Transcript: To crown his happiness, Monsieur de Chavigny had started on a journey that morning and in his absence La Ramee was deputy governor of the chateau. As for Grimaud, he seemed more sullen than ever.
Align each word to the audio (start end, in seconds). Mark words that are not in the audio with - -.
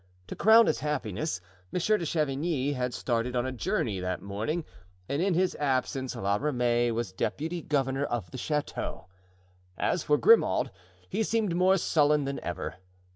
To 0.29 0.35
crown 0.35 0.65
his 0.65 0.79
happiness, 0.79 1.41
Monsieur 1.71 1.95
de 1.99 2.07
Chavigny 2.07 2.73
had 2.73 2.91
started 2.91 3.35
on 3.35 3.45
a 3.45 3.51
journey 3.51 3.99
that 3.99 4.19
morning 4.19 4.65
and 5.07 5.21
in 5.21 5.35
his 5.35 5.53
absence 5.57 6.15
La 6.15 6.37
Ramee 6.37 6.89
was 6.91 7.11
deputy 7.11 7.61
governor 7.61 8.05
of 8.05 8.31
the 8.31 8.39
chateau. 8.39 9.05
As 9.77 10.01
for 10.01 10.17
Grimaud, 10.17 10.71
he 11.07 11.21
seemed 11.21 11.55
more 11.55 11.77
sullen 11.77 12.25
than 12.25 12.39
ever. 12.39 12.77